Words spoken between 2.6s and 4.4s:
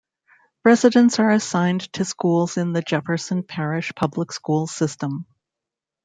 the Jefferson Parish Public